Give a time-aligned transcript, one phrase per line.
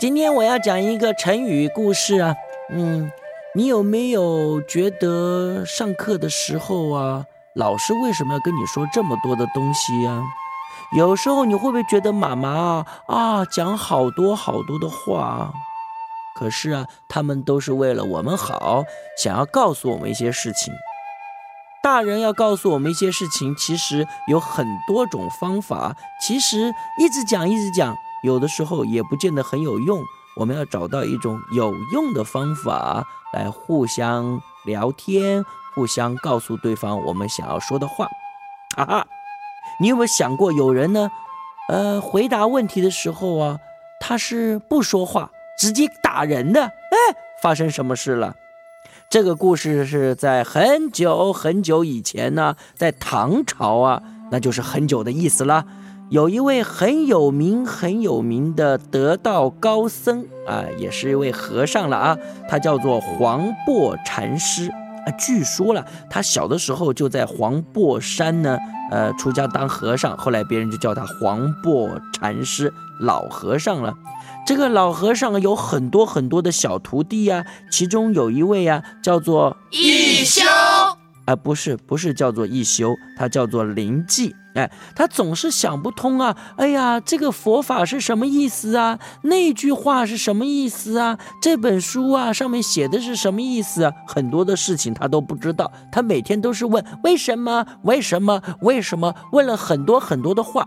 [0.00, 2.34] 今天我要讲一个成语故事啊。
[2.72, 3.12] 嗯，
[3.54, 10.22] 你有没有觉得上课的时候啊，老师为什么要跟你说这么多的东西呀？
[10.96, 15.52] 有时候你会不会觉得妈妈啊啊讲好多好多的话？
[16.34, 18.84] 可是啊，他们都是为了我们好，
[19.18, 20.72] 想要告诉我们一些事情。
[21.82, 25.94] 大人要告诉我们一些事情，其实有很多种方法。
[26.22, 30.02] 其实一直讲一直讲，有的时候也不见得很有用。
[30.36, 38.06] 我们要找到一种有用的方法来互相聊天，互相告诉对方我们想要说的话。
[38.76, 39.06] 哈哈，
[39.80, 41.10] 你有没有想过，有人呢，
[41.68, 43.58] 呃，回答问题的时候啊，
[44.00, 46.62] 他是不说话，直接打人的。
[46.62, 46.96] 哎，
[47.42, 48.36] 发生什么事了？
[49.10, 55.66] 这个故事是在很久很久以前呢，在唐朝啊，那就是很久的意思了。
[56.10, 64.68] 有一位很有名很有名的得道高僧啊，也是一位和尚了啊，他叫做黄檗禅师
[65.06, 65.12] 啊。
[65.16, 68.58] 据说了，他小的时候就在黄檗山呢，
[68.90, 73.94] 呃，出家当和尚，后来别人就叫他黄檗禅师老和尚了。
[74.44, 80.42] 这个老和尚有很多很多的小徒弟呀，其中有一位呀，叫做一休，
[81.30, 84.34] 啊，不是，不是叫做一休，他叫做灵济。
[84.54, 88.98] 哎，他总是想不通啊，哎呀，这个佛法是什么意思啊？
[89.22, 91.16] 那句话是什么意思啊？
[91.40, 93.92] 这本书啊，上面写的是什么意思啊？
[94.08, 100.66] 很多的事情他都不知道，他每天都是问为什么，为什么，为什么，问了很多很多的话。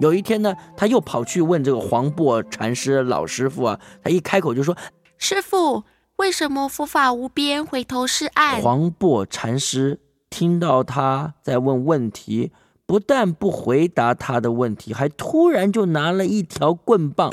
[0.00, 4.76] 有一天呢，他又跑去问这个黄檗禅师老师傅啊，他一开口就说
[5.16, 5.82] ：“师傅，
[6.18, 12.50] 为什么佛法无边，回头是岸？”黄檗禅师听到他在问问题，
[12.86, 17.30] 不但不回答他的问题，还突然就拿了一条棍棒，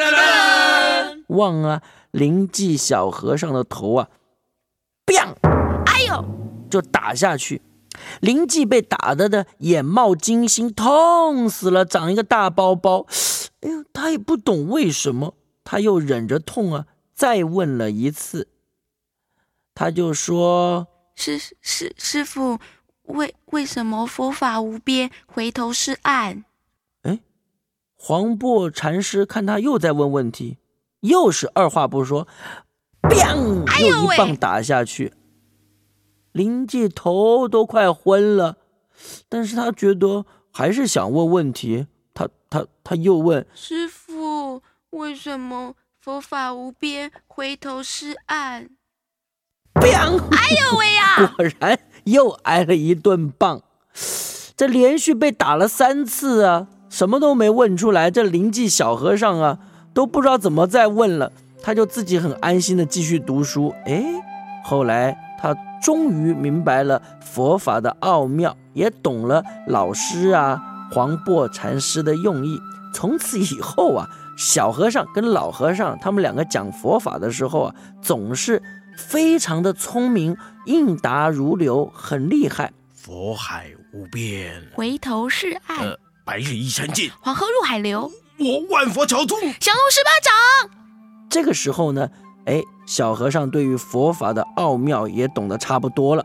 [1.28, 1.82] 往啊
[2.12, 4.10] 灵济小和尚的头啊
[5.08, 5.34] ，biang，
[5.88, 6.24] 哎呦，
[6.70, 7.64] 就打下去。
[8.20, 13.08] 灵济被打的的眼冒金星，痛死了，长一个大包包。
[13.62, 16.86] 哎呦，他也不懂为什么，他又忍着痛啊，
[17.16, 18.50] 再问了一次。
[19.76, 22.58] 他就说：“师师师傅，
[23.04, 26.46] 为为什么佛法无边，回头是岸？”
[27.04, 27.20] 哎，
[27.94, 30.58] 黄檗禅师看他又在问问题，
[31.02, 32.26] 又是二话不说
[33.02, 35.14] ，biang，又一棒打下去。
[36.32, 38.58] 灵济头都快昏了，
[39.30, 41.88] 但是他觉得还是想问问题。
[42.14, 48.70] 他他他又问师傅：“为什么佛法无边，回头是岸？”
[49.94, 51.34] 哎呦喂呀！
[51.38, 53.62] 果然又挨了一顿棒。
[54.58, 58.10] 这连续被打了三次啊，什么都没问出来。
[58.10, 59.60] 这灵济小和尚啊，
[59.94, 61.32] 都不知道怎么再问了，
[61.62, 63.74] 他就自己很安心的继续读书。
[63.86, 64.04] 哎，
[64.64, 65.18] 后来。
[65.38, 70.60] 他终于明白了佛法的奥妙，也懂了老师啊
[70.92, 72.58] 黄檗禅师的用意。
[72.92, 78.60] 从此以后啊，小和尚跟老和尚他们两个讲佛法的时候啊，总是
[78.98, 82.72] 非常的聪明，应答如流，很厉害。
[82.94, 88.12] 佛海无边，回头是岸；白日依山尽，黄河入海流。
[88.38, 90.78] 我万佛朝宗，降龙十八掌。
[91.30, 92.10] 这个时候呢？
[92.46, 96.24] 哎，小和尚对于佛法的奥妙也懂得差不多了。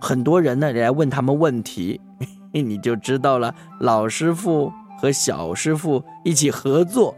[0.00, 2.00] 很多人呢来问他们问题，
[2.52, 3.54] 你就知道了。
[3.80, 7.14] 老师傅和小师傅一起合作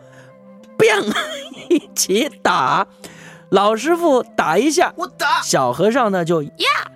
[0.76, 1.12] ，biang
[1.70, 2.86] 一起打。
[3.50, 5.41] 老师傅打一下，我打。
[5.41, 6.50] 小和尚呢就呀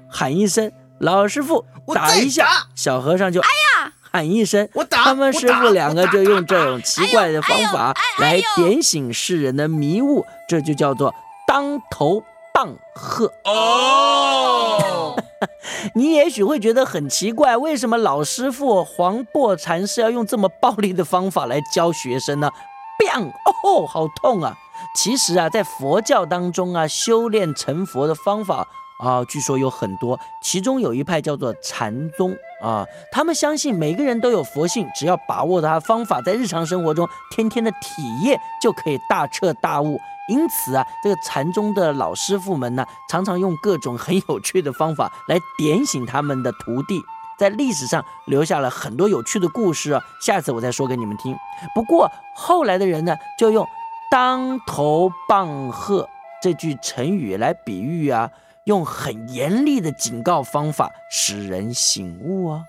[0.09, 1.65] 喊一声，老师傅
[1.95, 5.05] 打一下，小和尚就哎呀喊一声，我打。
[5.05, 10.25] 他们师傅两个就用这种奇怪的方法来点醒世人的迷雾。
[10.47, 11.15] 这就叫做
[11.47, 15.17] 当头棒喝哦。
[15.97, 22.51] 你也许会觉得很奇怪，为什么老师傅黄檗禅师要用这么暴力的方法来教学生呢
[22.99, 23.29] ？bang
[23.65, 24.55] 哦，好痛啊！
[24.95, 28.67] 其实啊，在佛教当中啊，修炼成佛的方法
[28.99, 39.99] 啊，据说有很多，其中有一派叫做禅宗啊，他们相信每个人都有佛性，只要把握他方法，在日常生活中天天的体验，就可以大彻大悟。
[40.29, 47.01] 因此啊，这个禅宗的老师傅们呢，常常用各种很有趣的方法来点醒他们的徒弟，
[47.37, 50.01] 在历史上留下了很多有趣的故事啊。
[50.25, 51.35] 下次我再说给你们听。
[51.75, 53.67] 不过后来的人呢，就用
[54.13, 56.07] “当头棒喝”
[56.43, 58.31] 这句成语来比喻啊，
[58.65, 62.65] 用很严厉的警告方法使人醒悟啊。